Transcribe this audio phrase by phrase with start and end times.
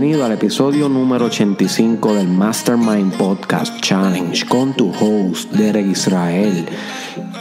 [0.00, 6.64] Bienvenido al episodio número 85 del Mastermind Podcast Challenge con tu host Derek Israel.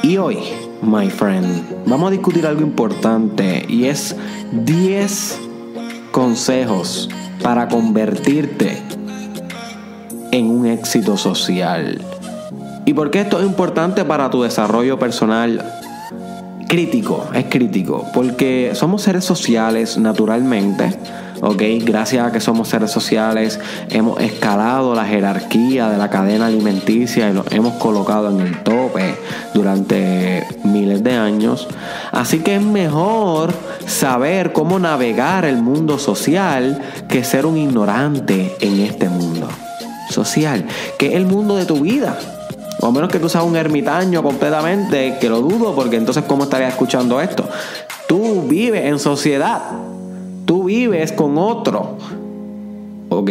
[0.04, 0.39] Y hoy,
[0.82, 1.48] my friend,
[1.86, 4.14] vamos a discutir algo importante y es
[4.52, 5.40] 10
[6.12, 7.08] consejos
[7.41, 8.78] para convertirte
[10.34, 12.02] en un éxito social.
[12.84, 15.64] ¿Y por qué esto es importante para tu desarrollo personal?
[16.67, 20.94] Crítico, es crítico, porque somos seres sociales naturalmente
[21.41, 21.61] ¿ok?
[21.81, 27.34] Gracias a que somos seres sociales, hemos escalado la jerarquía de la cadena alimenticia y
[27.34, 29.16] nos hemos colocado en el tope
[29.53, 31.67] durante miles de años.
[32.11, 33.53] Así que es mejor
[33.85, 39.47] saber cómo navegar el mundo social que ser un ignorante en este mundo
[40.09, 40.66] social,
[40.97, 42.17] que es el mundo de tu vida.
[42.81, 46.45] O a menos que tú seas un ermitaño completamente, que lo dudo, porque entonces ¿cómo
[46.45, 47.47] estarías escuchando esto?
[48.08, 49.61] Tú vives en sociedad.
[50.50, 51.95] Tú vives con otro.
[53.09, 53.30] ¿Ok?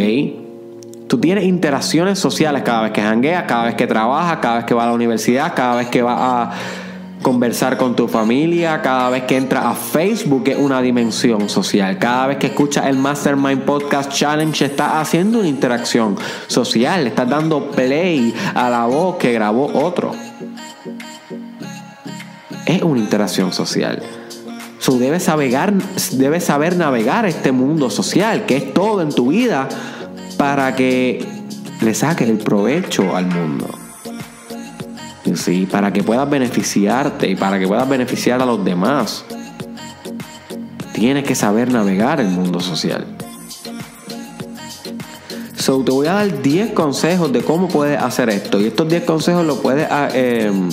[1.09, 4.73] Tú tienes interacciones sociales cada vez que jangueas, cada vez que trabajas, cada vez que
[4.73, 6.51] vas a la universidad, cada vez que vas a
[7.21, 12.27] conversar con tu familia, cada vez que entras a Facebook es una dimensión social, cada
[12.27, 16.15] vez que escuchas el Mastermind Podcast Challenge estás haciendo una interacción
[16.47, 20.13] social, estás dando play a la voz que grabó otro.
[22.65, 24.01] Es una interacción social
[24.97, 25.73] debes, navegar,
[26.13, 29.69] debes saber navegar este mundo social, que es todo en tu vida,
[30.37, 31.27] para que
[31.81, 33.67] le saques el provecho al mundo.
[35.35, 35.67] ¿Sí?
[35.69, 39.25] Para que puedas beneficiarte y para que puedas beneficiar a los demás.
[40.93, 43.05] Tienes que saber navegar el mundo social.
[45.55, 48.59] So, te voy a dar 10 consejos de cómo puedes hacer esto.
[48.59, 50.69] Y estos 10 consejos los puedes ah, em,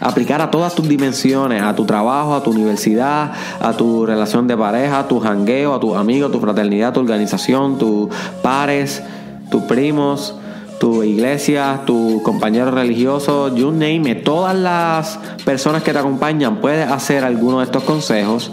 [0.00, 4.56] aplicar a todas tus dimensiones, a tu trabajo, a tu universidad, a tu relación de
[4.56, 8.08] pareja, a tu jangueo, a tus amigos, tu fraternidad, tu organización, tus
[8.42, 9.02] pares,
[9.50, 10.34] tus primos,
[10.78, 16.88] tu iglesia, tus compañeros religiosos, you name it, todas las personas que te acompañan puedes
[16.88, 18.50] hacer alguno de estos consejos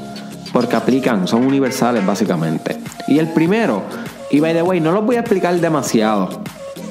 [0.52, 2.78] porque aplican, son universales básicamente.
[3.08, 3.84] Y el primero,
[4.32, 6.30] y by the way, no los voy a explicar demasiado,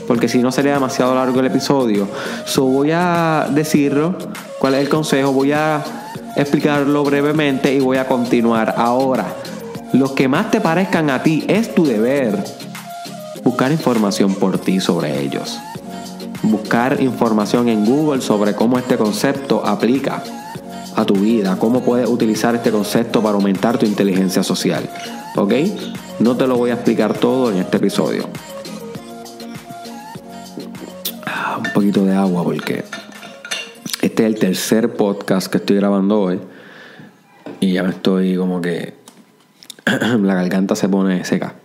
[0.06, 2.06] porque si no sería demasiado largo el episodio.
[2.44, 4.16] So voy a decirlo,
[4.64, 5.84] cuál es el consejo, voy a
[6.36, 8.76] explicarlo brevemente y voy a continuar.
[8.78, 9.26] Ahora,
[9.92, 12.42] los que más te parezcan a ti es tu deber
[13.42, 15.58] buscar información por ti sobre ellos.
[16.44, 20.22] Buscar información en Google sobre cómo este concepto aplica
[20.97, 24.88] a tu vida, cómo puedes utilizar este concepto para aumentar tu inteligencia social.
[25.36, 25.53] ¿Ok?
[26.20, 28.30] No te lo voy a explicar todo en este episodio.
[31.56, 32.84] un poquito de agua porque
[34.14, 36.38] este es el tercer podcast que estoy grabando hoy
[37.58, 38.94] y ya me estoy como que
[39.86, 41.56] la garganta se pone seca.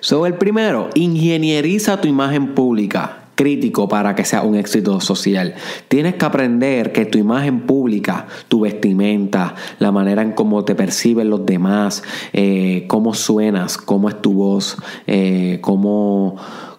[0.00, 5.54] Sobre el primero, ingenieriza tu imagen pública crítico para que sea un éxito social.
[5.86, 11.30] Tienes que aprender que tu imagen pública, tu vestimenta, la manera en cómo te perciben
[11.30, 12.02] los demás,
[12.32, 16.34] eh, cómo suenas, cómo es tu voz, eh, cómo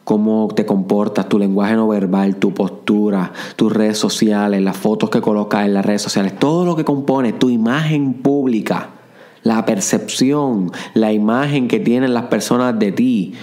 [0.10, 5.22] cómo te comportas, tu lenguaje no verbal, tu postura, tus redes sociales, las fotos que
[5.22, 8.90] colocas en las redes sociales, todo lo que compone tu imagen pública,
[9.44, 13.36] la percepción, la imagen que tienen las personas de ti,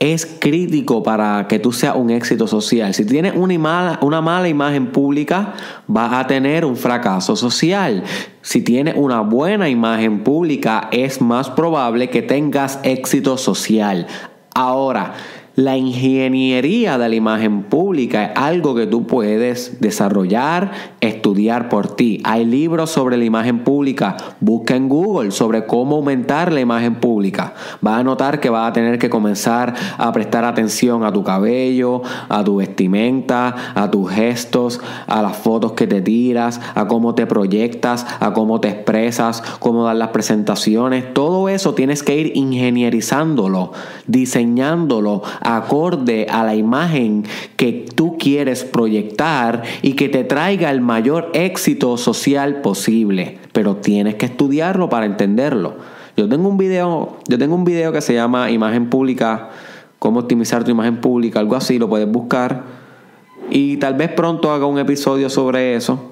[0.00, 2.92] es crítico para que tú seas un éxito social.
[2.92, 5.54] Si tienes una mala, una mala imagen pública,
[5.86, 8.02] vas a tener un fracaso social.
[8.42, 14.08] Si tienes una buena imagen pública, es más probable que tengas éxito social.
[14.56, 15.14] Ahora,
[15.56, 22.20] la ingeniería de la imagen pública es algo que tú puedes desarrollar, estudiar por ti.
[22.24, 24.16] Hay libros sobre la imagen pública.
[24.40, 27.54] Busca en Google sobre cómo aumentar la imagen pública.
[27.80, 32.02] Vas a notar que vas a tener que comenzar a prestar atención a tu cabello,
[32.28, 37.26] a tu vestimenta, a tus gestos, a las fotos que te tiras, a cómo te
[37.26, 41.12] proyectas, a cómo te expresas, cómo dar las presentaciones.
[41.12, 43.72] Todo eso tienes que ir ingenierizándolo,
[44.06, 47.24] diseñándolo acorde a la imagen
[47.56, 53.38] que tú quieres proyectar y que te traiga el mayor éxito social posible.
[53.52, 55.76] Pero tienes que estudiarlo para entenderlo.
[56.16, 59.50] Yo tengo un video, yo tengo un video que se llama Imagen Pública,
[59.98, 62.64] cómo optimizar tu imagen pública, algo así, lo puedes buscar.
[63.50, 66.10] Y tal vez pronto haga un episodio sobre eso,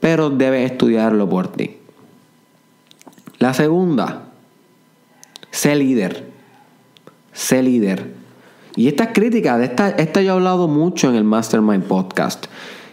[0.00, 1.76] pero debes estudiarlo por ti.
[3.38, 4.24] La segunda,
[5.50, 6.28] sé líder.
[7.32, 8.17] Sé líder.
[8.78, 12.46] Y estas críticas, de esta, esta yo he hablado mucho en el Mastermind Podcast.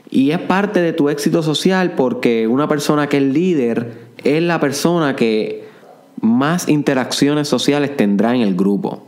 [0.10, 3.94] Y es parte de tu éxito social porque una persona que es líder
[4.24, 5.68] es la persona que
[6.22, 9.04] más interacciones sociales tendrá en el grupo.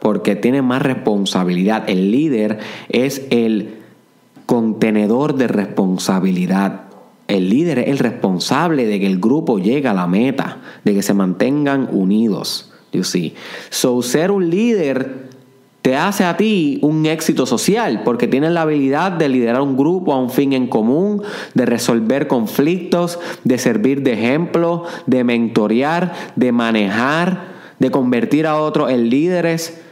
[0.00, 1.90] Porque tiene más responsabilidad.
[1.90, 3.78] El líder es el
[4.46, 6.82] contenedor de responsabilidad.
[7.26, 11.02] El líder es el responsable de que el grupo llegue a la meta, de que
[11.02, 12.72] se mantengan unidos.
[12.92, 13.34] You see.
[13.70, 15.31] So, ser un líder
[15.82, 20.12] te hace a ti un éxito social porque tienes la habilidad de liderar un grupo
[20.12, 21.22] a un fin en común,
[21.54, 27.48] de resolver conflictos, de servir de ejemplo, de mentorear, de manejar,
[27.80, 29.82] de convertir a otros en líderes.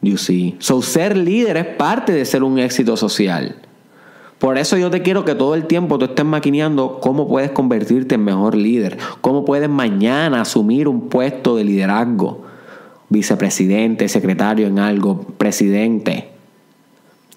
[0.00, 0.54] You see.
[0.60, 3.56] So, ser líder es parte de ser un éxito social.
[4.38, 8.14] Por eso yo te quiero que todo el tiempo tú estés maquineando cómo puedes convertirte
[8.14, 12.47] en mejor líder, cómo puedes mañana asumir un puesto de liderazgo
[13.08, 16.37] vicepresidente, secretario en algo, presidente.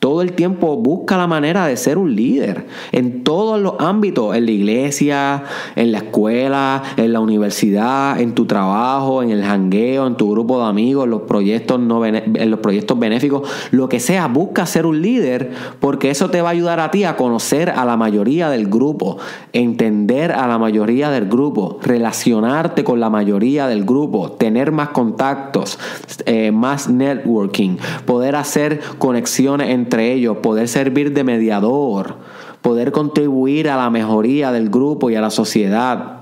[0.01, 4.47] Todo el tiempo busca la manera de ser un líder en todos los ámbitos, en
[4.47, 5.43] la iglesia,
[5.75, 10.59] en la escuela, en la universidad, en tu trabajo, en el jangueo, en tu grupo
[10.59, 14.87] de amigos, en los proyectos, no en los proyectos benéficos, lo que sea, busca ser
[14.87, 18.49] un líder porque eso te va a ayudar a ti a conocer a la mayoría
[18.49, 19.19] del grupo,
[19.53, 25.77] entender a la mayoría del grupo, relacionarte con la mayoría del grupo, tener más contactos,
[26.25, 27.77] eh, más networking,
[28.07, 32.15] poder hacer conexiones entre entre ellos, poder servir de mediador,
[32.61, 36.21] poder contribuir a la mejoría del grupo y a la sociedad.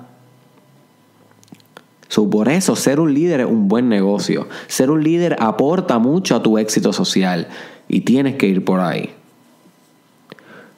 [2.32, 4.48] por eso, ser un líder es un buen negocio.
[4.66, 7.48] Ser un líder aporta mucho a tu éxito social
[7.88, 9.12] y tienes que ir por ahí.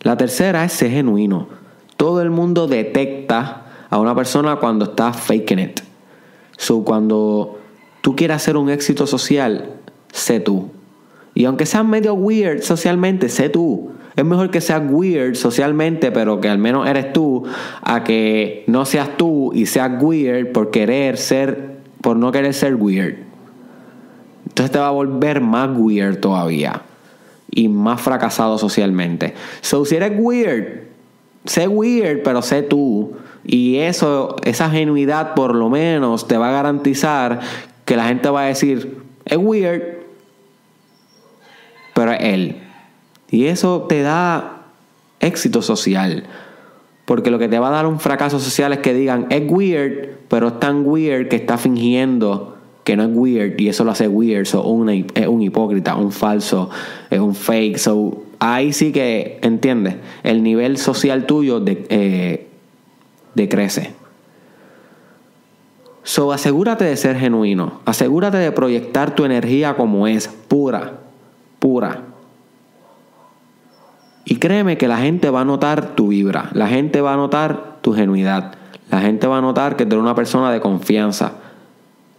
[0.01, 1.47] La tercera es ser genuino.
[1.95, 5.79] Todo el mundo detecta a una persona cuando está faking it.
[6.57, 7.57] So, cuando
[8.01, 9.77] tú quieras hacer un éxito social,
[10.11, 10.69] sé tú.
[11.33, 13.91] Y aunque seas medio weird socialmente, sé tú.
[14.15, 17.43] Es mejor que seas weird socialmente, pero que al menos eres tú,
[17.81, 22.75] a que no seas tú y seas weird por querer ser, por no querer ser
[22.75, 23.15] weird.
[24.47, 26.81] Entonces te va a volver más weird todavía
[27.49, 29.33] y más fracasado socialmente.
[29.61, 30.87] So si eres weird,
[31.45, 33.13] sé weird, pero sé tú.
[33.45, 37.39] Y eso, esa genuidad por lo menos te va a garantizar
[37.85, 40.00] que la gente va a decir, es weird,
[42.01, 42.55] pero es Él.
[43.29, 44.63] Y eso te da
[45.19, 46.23] éxito social.
[47.05, 50.09] Porque lo que te va a dar un fracaso social es que digan, es weird,
[50.27, 54.07] pero es tan weird que está fingiendo que no es weird y eso lo hace
[54.07, 54.47] weird.
[54.47, 54.61] So,
[55.13, 56.71] es un hipócrita, un falso,
[57.11, 57.77] es un fake.
[57.77, 59.97] So, ahí sí que, ¿entiendes?
[60.23, 62.47] El nivel social tuyo eh,
[63.35, 63.91] decrece.
[66.01, 67.81] So, asegúrate de ser genuino.
[67.85, 71.01] Asegúrate de proyectar tu energía como es, pura
[71.61, 72.01] pura.
[74.25, 77.77] Y créeme que la gente va a notar tu vibra, la gente va a notar
[77.81, 78.55] tu genuidad,
[78.89, 81.33] la gente va a notar que tú eres una persona de confianza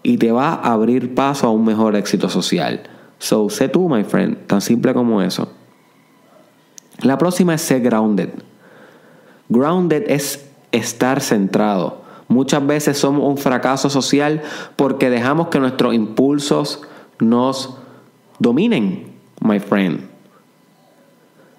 [0.03, 2.85] y te va a abrir paso a un mejor éxito social.
[3.19, 5.53] So, sé tú, my friend, tan simple como eso.
[7.01, 8.31] La próxima es ser grounded.
[9.49, 12.03] Grounded es estar centrado.
[12.29, 14.43] Muchas veces somos un fracaso social
[14.77, 16.83] porque dejamos que nuestros impulsos
[17.19, 17.77] nos
[18.39, 19.12] dominen
[19.43, 20.09] my friend.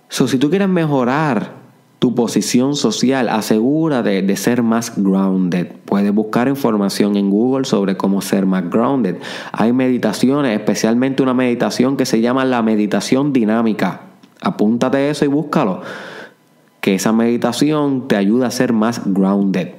[0.09, 1.63] So, si tú quieres mejorar
[2.03, 5.67] tu posición social, asegúrate de ser más grounded.
[5.85, 9.15] Puedes buscar información en Google sobre cómo ser más grounded.
[9.53, 14.01] Hay meditaciones, especialmente una meditación que se llama la meditación dinámica.
[14.41, 15.81] Apúntate eso y búscalo.
[16.81, 19.69] Que esa meditación te ayuda a ser más grounded.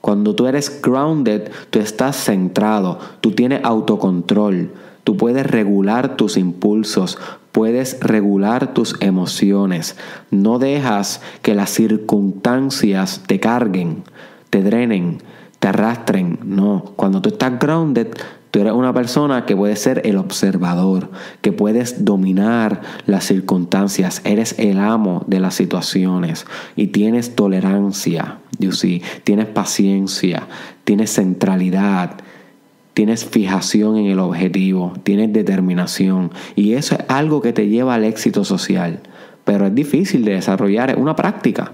[0.00, 4.72] Cuando tú eres grounded, tú estás centrado, tú tienes autocontrol
[5.08, 7.16] Tú puedes regular tus impulsos,
[7.50, 9.96] puedes regular tus emociones.
[10.30, 14.02] No dejas que las circunstancias te carguen,
[14.50, 15.22] te drenen,
[15.60, 16.40] te arrastren.
[16.44, 18.08] No, cuando tú estás grounded,
[18.50, 21.10] Tú eres una persona que puede ser el observador,
[21.42, 28.38] que puedes dominar las circunstancias, eres el amo de las situaciones y tienes tolerancia,
[29.24, 30.48] tienes paciencia,
[30.84, 32.12] tienes centralidad,
[32.98, 38.02] tienes fijación en el objetivo, tienes determinación y eso es algo que te lleva al
[38.02, 38.98] éxito social.
[39.44, 41.70] Pero es difícil de desarrollar, es una práctica.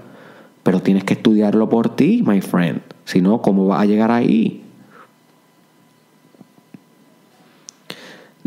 [0.61, 2.81] Pero tienes que estudiarlo por ti, my friend.
[3.05, 4.61] Si no, ¿cómo vas a llegar ahí?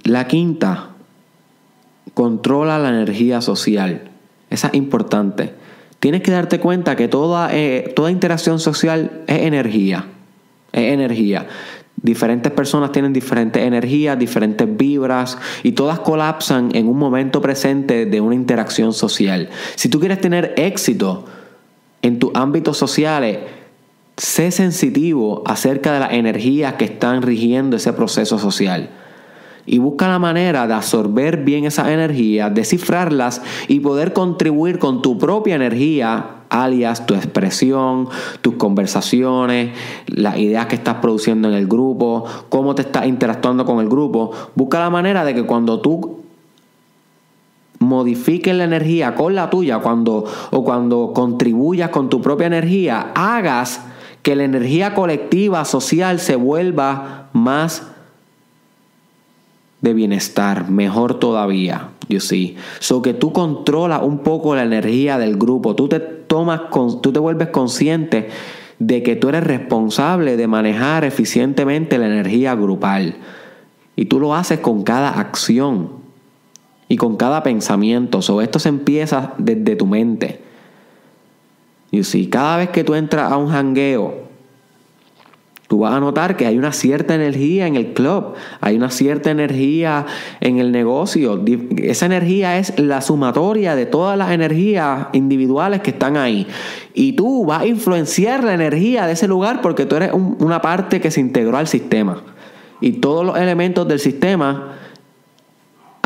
[0.05, 0.91] La quinta,
[2.15, 4.09] controla la energía social.
[4.51, 5.53] Esa es importante.
[5.99, 10.07] Tienes que darte cuenta que toda, eh, toda interacción social es energía.
[10.71, 11.49] Es energía
[12.03, 18.21] Diferentes personas tienen diferentes energías, diferentes vibras y todas colapsan en un momento presente de
[18.21, 19.49] una interacción social.
[19.75, 21.25] Si tú quieres tener éxito
[22.03, 23.39] en tus ámbitos sociales,
[24.17, 28.91] sé sensitivo acerca de las energías que están rigiendo ese proceso social
[29.69, 35.19] y busca la manera de absorber bien esas energías, descifrarlas y poder contribuir con tu
[35.19, 38.09] propia energía, alias tu expresión,
[38.41, 43.81] tus conversaciones, las ideas que estás produciendo en el grupo, cómo te estás interactuando con
[43.81, 44.31] el grupo.
[44.55, 46.21] Busca la manera de que cuando tú
[47.79, 53.83] modifiques la energía con la tuya cuando, o cuando contribuyas con tu propia energía, hagas
[54.23, 57.83] que la energía colectiva, social, se vuelva más
[59.81, 62.57] de bienestar, mejor todavía, you see.
[62.81, 67.19] So que tú controlas un poco la energía del grupo, tú te tomas, tú te
[67.19, 68.29] vuelves consciente
[68.79, 73.17] de que tú eres responsable de manejar eficientemente la energía grupal.
[73.97, 75.91] Y tú lo haces con cada acción
[76.89, 78.23] y con cada pensamiento.
[78.23, 80.41] So, esto se empieza desde tu mente.
[81.91, 84.28] You see, cada vez que tú entras a un jangueo,
[85.69, 88.33] Tú vas a notar que hay una cierta energía en el club,
[88.63, 90.07] hay una cierta energía
[90.41, 91.45] en el negocio.
[91.77, 96.47] Esa energía es la sumatoria de todas las energías individuales que están ahí.
[96.95, 101.03] Y tú vas a influenciar la energía de ese lugar porque tú eres una parte
[101.03, 102.23] que se integró al sistema.
[102.81, 104.73] Y todos los elementos del sistema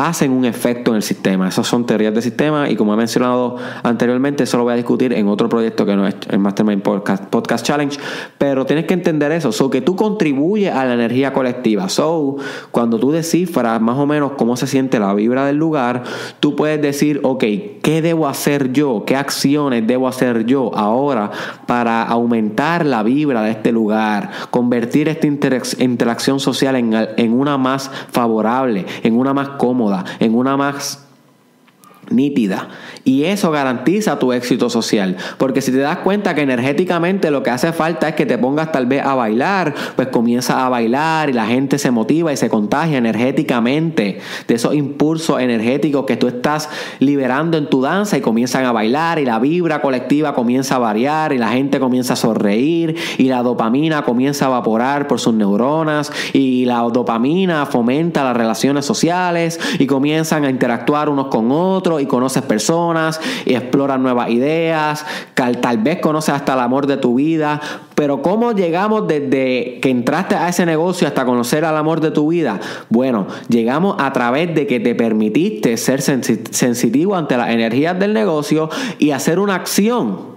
[0.07, 1.47] hacen un efecto en el sistema.
[1.47, 5.13] Esas son teorías de sistema y como he mencionado anteriormente, eso lo voy a discutir
[5.13, 7.97] en otro proyecto que no es el Mastermind Podcast, Challenge,
[8.37, 11.87] pero tienes que entender eso, so que tú contribuyes a la energía colectiva.
[11.87, 12.35] So,
[12.71, 16.03] cuando tú descifras más o menos cómo se siente la vibra del lugar,
[16.41, 17.43] tú puedes decir, ok,
[17.81, 19.03] ¿qué debo hacer yo?
[19.05, 21.31] ¿Qué acciones debo hacer yo ahora
[21.65, 24.31] para aumentar la vibra de este lugar?
[24.49, 30.57] Convertir esta interacción social en, en una más favorable, en una más cómoda en una
[30.57, 30.99] más
[32.13, 32.69] nítida.
[33.03, 35.17] Y eso garantiza tu éxito social.
[35.37, 38.71] Porque si te das cuenta que energéticamente lo que hace falta es que te pongas
[38.71, 42.49] tal vez a bailar, pues comienza a bailar y la gente se motiva y se
[42.49, 48.65] contagia energéticamente de esos impulsos energéticos que tú estás liberando en tu danza y comienzan
[48.65, 52.95] a bailar y la vibra colectiva comienza a variar y la gente comienza a sonreír
[53.17, 58.85] y la dopamina comienza a evaporar por sus neuronas y la dopamina fomenta las relaciones
[58.85, 65.05] sociales y comienzan a interactuar unos con otros y conoces personas y exploras nuevas ideas,
[65.33, 67.59] tal vez conoces hasta el amor de tu vida,
[67.95, 72.27] pero ¿cómo llegamos desde que entraste a ese negocio hasta conocer al amor de tu
[72.27, 72.59] vida?
[72.89, 78.69] Bueno, llegamos a través de que te permitiste ser sensitivo ante las energías del negocio
[78.99, 80.33] y hacer una acción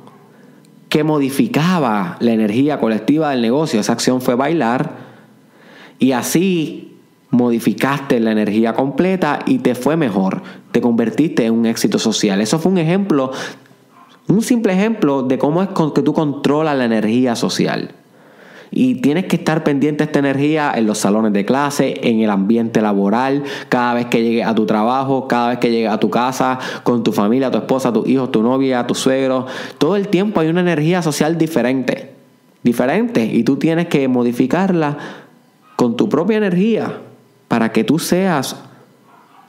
[0.88, 3.80] que modificaba la energía colectiva del negocio.
[3.80, 4.92] Esa acción fue bailar
[5.98, 6.95] y así
[7.30, 10.42] modificaste la energía completa y te fue mejor,
[10.72, 12.40] te convertiste en un éxito social.
[12.40, 13.32] Eso fue un ejemplo,
[14.28, 17.92] un simple ejemplo de cómo es que tú controlas la energía social.
[18.72, 22.30] Y tienes que estar pendiente de esta energía en los salones de clase, en el
[22.30, 26.10] ambiente laboral, cada vez que llegues a tu trabajo, cada vez que llegues a tu
[26.10, 29.46] casa, con tu familia, tu esposa, tus hijos, tu novia, tu suegro.
[29.78, 32.12] Todo el tiempo hay una energía social diferente.
[32.64, 33.24] Diferente.
[33.24, 34.98] Y tú tienes que modificarla
[35.76, 36.98] con tu propia energía
[37.48, 38.56] para que tú seas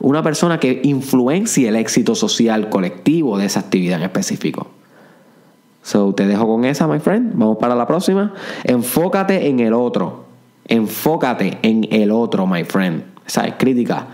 [0.00, 4.68] una persona que influencie el éxito social colectivo de esa actividad en específico.
[5.82, 7.32] So, te dejo con esa, my friend.
[7.34, 8.34] Vamos para la próxima.
[8.64, 10.26] Enfócate en el otro.
[10.66, 13.04] Enfócate en el otro, my friend.
[13.26, 14.06] Esa es crítica.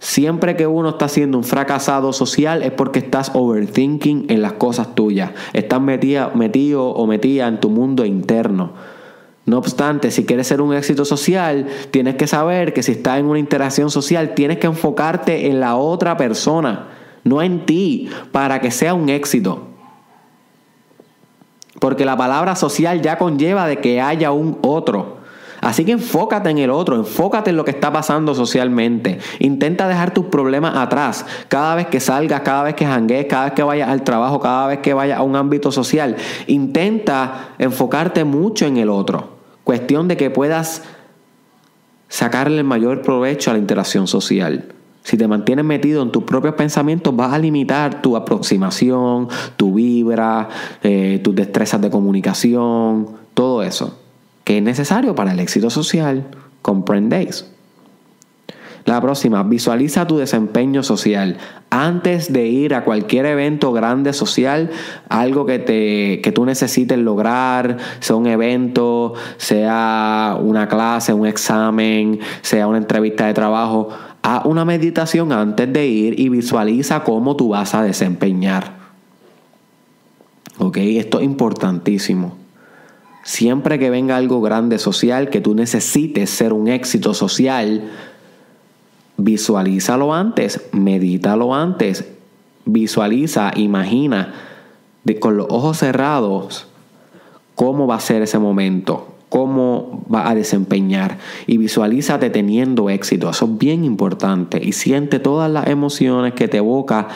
[0.00, 4.94] Siempre que uno está siendo un fracasado social es porque estás overthinking en las cosas
[4.94, 5.32] tuyas.
[5.52, 8.72] Estás metido, metido o metida en tu mundo interno.
[9.48, 13.24] No obstante, si quieres ser un éxito social, tienes que saber que si estás en
[13.24, 16.88] una interacción social, tienes que enfocarte en la otra persona,
[17.24, 19.68] no en ti, para que sea un éxito.
[21.80, 25.16] Porque la palabra social ya conlleva de que haya un otro.
[25.62, 29.18] Así que enfócate en el otro, enfócate en lo que está pasando socialmente.
[29.38, 31.24] Intenta dejar tus problemas atrás.
[31.48, 34.66] Cada vez que salgas, cada vez que janguees, cada vez que vayas al trabajo, cada
[34.66, 36.16] vez que vayas a un ámbito social,
[36.48, 39.37] intenta enfocarte mucho en el otro.
[39.68, 40.82] Cuestión de que puedas
[42.08, 44.72] sacarle el mayor provecho a la interacción social.
[45.02, 50.48] Si te mantienes metido en tus propios pensamientos, vas a limitar tu aproximación, tu vibra,
[50.82, 53.98] eh, tus destrezas de comunicación, todo eso
[54.42, 56.24] que es necesario para el éxito social.
[56.62, 57.44] Comprendéis.
[58.88, 61.36] La próxima, visualiza tu desempeño social.
[61.68, 64.70] Antes de ir a cualquier evento grande social,
[65.10, 72.20] algo que, te, que tú necesites lograr, sea un evento, sea una clase, un examen,
[72.40, 73.90] sea una entrevista de trabajo,
[74.22, 78.72] haz una meditación antes de ir y visualiza cómo tú vas a desempeñar.
[80.56, 80.78] ¿Ok?
[80.78, 82.38] Esto es importantísimo.
[83.22, 87.82] Siempre que venga algo grande social, que tú necesites ser un éxito social,
[89.18, 92.08] Visualízalo antes, medítalo antes,
[92.64, 94.32] visualiza, imagina
[95.02, 96.68] de, con los ojos cerrados
[97.56, 103.28] cómo va a ser ese momento, cómo va a desempeñar y visualízate teniendo éxito.
[103.30, 107.08] Eso es bien importante y siente todas las emociones que te evoca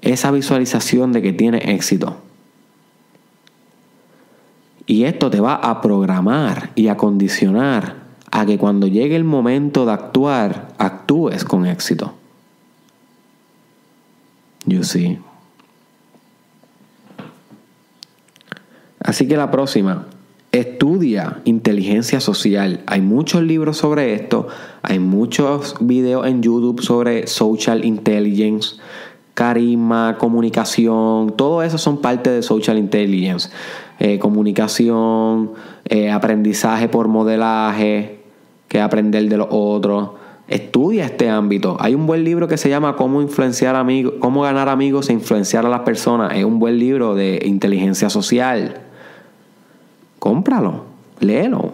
[0.00, 2.16] esa visualización de que tienes éxito.
[4.86, 8.05] Y esto te va a programar y a condicionar
[8.36, 12.12] a que cuando llegue el momento de actuar, actúes con éxito.
[14.66, 15.18] You see.
[19.00, 20.08] Así que la próxima,
[20.52, 22.82] estudia inteligencia social.
[22.86, 24.48] Hay muchos libros sobre esto,
[24.82, 28.76] hay muchos videos en YouTube sobre social intelligence,
[29.32, 33.48] carisma, comunicación, todo eso son parte de social intelligence.
[33.98, 35.52] Eh, comunicación,
[35.86, 38.15] eh, aprendizaje por modelaje,
[38.76, 40.10] que aprender de los otros.
[40.48, 41.78] Estudia este ámbito.
[41.80, 43.74] Hay un buen libro que se llama Cómo influenciar
[44.20, 46.34] cómo ganar amigos e influenciar a las personas.
[46.34, 48.82] Es un buen libro de inteligencia social.
[50.18, 50.84] Cómpralo,
[51.20, 51.72] léelo.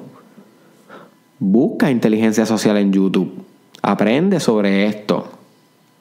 [1.40, 3.32] Busca inteligencia social en YouTube.
[3.82, 5.26] Aprende sobre esto.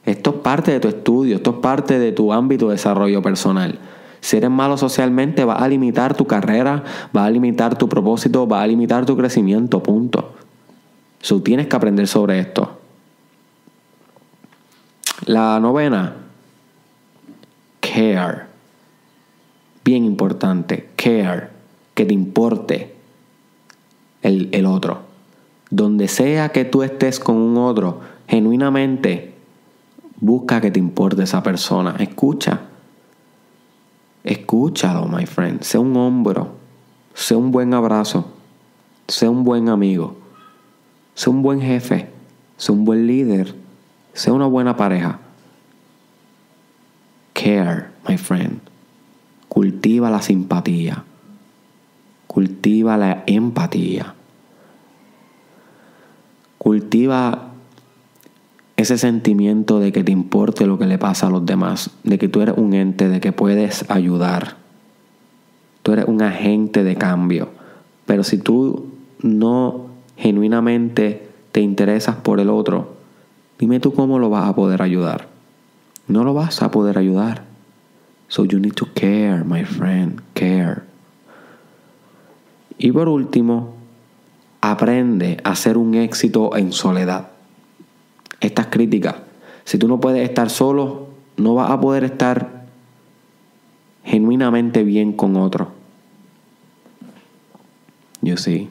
[0.05, 3.79] Esto es parte de tu estudio, esto es parte de tu ámbito de desarrollo personal.
[4.19, 6.83] Si eres malo socialmente, va a limitar tu carrera,
[7.15, 10.33] va a limitar tu propósito, va a limitar tu crecimiento, punto.
[11.21, 12.79] So, tienes que aprender sobre esto.
[15.25, 16.15] La novena,
[17.79, 18.43] care.
[19.83, 21.49] Bien importante, care.
[21.93, 22.95] Que te importe
[24.23, 25.01] el, el otro.
[25.69, 29.33] Donde sea que tú estés con un otro, genuinamente,
[30.19, 31.95] busca que te importe esa persona.
[31.99, 32.61] Escucha.
[34.23, 35.61] Escúchalo, my friend.
[35.61, 36.55] Sea un hombro.
[37.13, 38.25] Sea un buen abrazo.
[39.07, 40.20] Sea un buen amigo.
[41.15, 42.09] Sé un buen jefe,
[42.57, 43.55] sé un buen líder,
[44.13, 45.19] sé una buena pareja.
[47.33, 48.59] Care, my friend.
[49.47, 51.03] Cultiva la simpatía.
[52.27, 54.15] Cultiva la empatía.
[56.57, 57.51] Cultiva
[58.77, 62.29] ese sentimiento de que te importe lo que le pasa a los demás, de que
[62.29, 64.57] tú eres un ente, de que puedes ayudar.
[65.83, 67.49] Tú eres un agente de cambio.
[68.05, 68.87] Pero si tú
[69.21, 69.90] no
[70.21, 72.95] genuinamente te interesas por el otro,
[73.57, 75.27] dime tú cómo lo vas a poder ayudar.
[76.07, 77.43] No lo vas a poder ayudar.
[78.27, 80.83] So you need to care, my friend, care.
[82.77, 83.75] Y por último,
[84.61, 87.29] aprende a ser un éxito en soledad.
[88.39, 89.15] Estas críticas,
[89.65, 91.07] si tú no puedes estar solo,
[91.37, 92.65] no vas a poder estar
[94.03, 95.71] genuinamente bien con otro.
[98.21, 98.69] You see.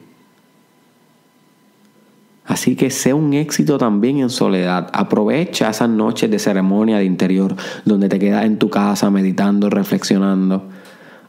[2.51, 4.89] Así que sea un éxito también en soledad.
[4.91, 10.65] Aprovecha esas noches de ceremonia de interior donde te quedas en tu casa meditando, reflexionando.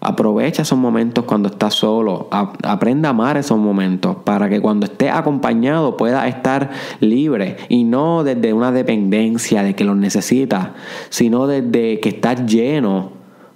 [0.01, 2.27] Aprovecha esos momentos cuando estás solo.
[2.65, 8.25] Aprenda a amar esos momentos para que cuando estés acompañado puedas estar libre y no
[8.25, 10.71] desde una dependencia de que los necesitas,
[11.09, 13.13] sino desde que estás lleno,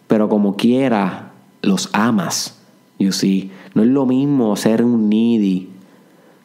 [0.06, 1.14] pero como quieras
[1.62, 2.60] los amas.
[3.00, 5.70] You see, no es lo mismo ser un needy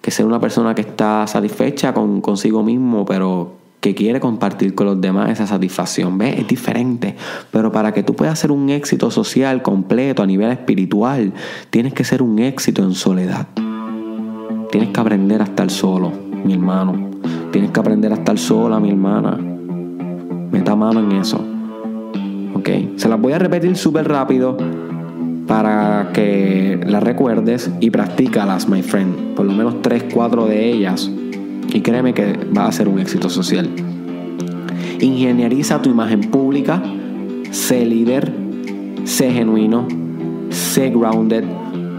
[0.02, 4.86] que ser una persona que está satisfecha con consigo mismo, pero que quiere compartir con
[4.88, 6.18] los demás esa satisfacción.
[6.18, 6.40] ¿Ves?
[6.40, 7.16] Es diferente.
[7.52, 11.34] Pero para que tú puedas ser un éxito social completo a nivel espiritual,
[11.70, 13.48] tienes que ser un éxito en soledad.
[14.72, 16.12] Tienes que aprender a estar solo,
[16.44, 17.10] mi hermano.
[17.52, 19.38] Tienes que aprender a estar sola, mi hermana.
[20.52, 21.44] Meta mano en eso.
[22.54, 22.70] ¿Ok?
[22.98, 24.58] Se las voy a repetir súper rápido
[25.52, 29.36] para que las recuerdes y practícalas, my friend.
[29.36, 31.12] Por lo menos 3, 4 de ellas.
[31.74, 33.70] Y créeme que va a ser un éxito social.
[35.02, 36.82] Ingenieriza tu imagen pública.
[37.52, 38.34] Sé líder.
[39.04, 39.90] Sé genuino.
[40.52, 41.44] Sé grounded.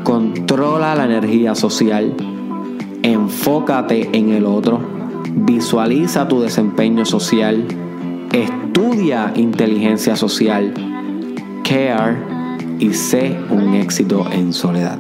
[0.03, 2.15] Controla la energía social.
[3.03, 4.81] Enfócate en el otro.
[5.31, 7.67] Visualiza tu desempeño social.
[8.33, 10.73] Estudia inteligencia social.
[11.65, 12.32] Care
[12.83, 14.99] y sé un éxito en soledad.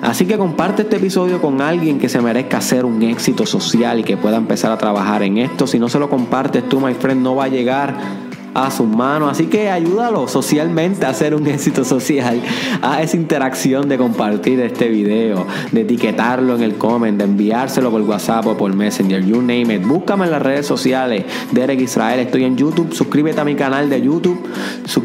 [0.00, 4.04] Así que comparte este episodio con alguien que se merezca hacer un éxito social y
[4.04, 5.66] que pueda empezar a trabajar en esto.
[5.66, 7.96] Si no se lo compartes tú, my friend, no va a llegar
[8.54, 9.30] a sus manos.
[9.30, 12.40] Así que ayúdalo socialmente a hacer un éxito social.
[12.82, 18.02] A esa interacción de compartir este video, de etiquetarlo en el comment, de enviárselo por
[18.02, 19.84] WhatsApp o por Messenger, you name it.
[19.84, 22.20] Búscame en las redes sociales, Derek Israel.
[22.20, 22.92] Estoy en YouTube.
[22.92, 24.48] Suscríbete a mi canal de YouTube.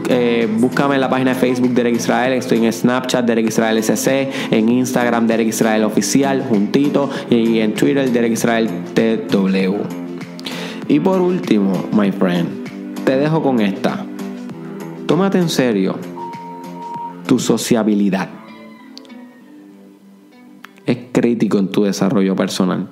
[0.10, 2.34] Eh, búscame en la página de Facebook Derek Israel.
[2.34, 4.30] Estoy en Snapchat Derek Israel SC.
[4.52, 7.10] En Instagram Derek Israel Oficial, juntito.
[7.30, 9.76] Y en Twitter Derek Israel TW.
[10.88, 12.65] Y por último, my friend
[13.06, 14.04] te dejo con esta.
[15.06, 15.98] Tómate en serio
[17.28, 18.30] tu sociabilidad.
[20.88, 22.90] Es crítico en tu desarrollo personal.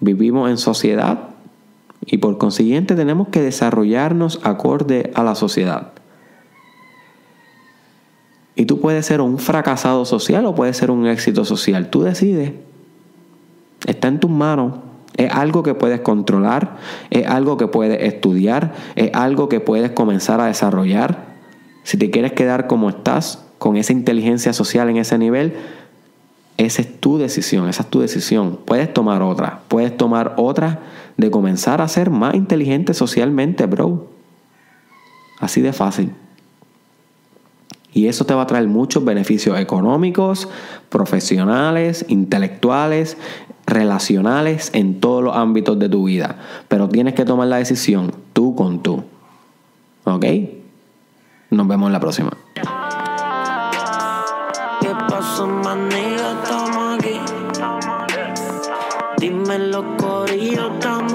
[0.00, 1.30] Vivimos en sociedad
[2.04, 5.92] y por consiguiente tenemos que desarrollarnos acorde a la sociedad.
[8.54, 11.88] Y tú puedes ser un fracasado social o puedes ser un éxito social.
[11.88, 12.52] Tú decides.
[13.86, 14.74] Está en tus manos
[15.16, 16.76] es algo que puedes controlar,
[17.10, 21.32] es algo que puedes estudiar, es algo que puedes comenzar a desarrollar.
[21.84, 25.54] Si te quieres quedar como estás, con esa inteligencia social en ese nivel,
[26.56, 28.58] esa es tu decisión, esa es tu decisión.
[28.64, 30.80] Puedes tomar otra, puedes tomar otra
[31.16, 34.08] de comenzar a ser más inteligente socialmente, bro.
[35.38, 36.12] Así de fácil.
[37.94, 40.48] Y eso te va a traer muchos beneficios económicos,
[40.88, 43.18] profesionales, intelectuales,
[43.72, 46.36] relacionales en todos los ámbitos de tu vida.
[46.68, 49.04] Pero tienes que tomar la decisión tú con tú.
[50.04, 50.24] ¿Ok?
[51.50, 52.30] Nos vemos en la próxima.
[54.80, 57.20] ¿Qué pasó, Estamos aquí.
[59.18, 61.11] Dime los aquí.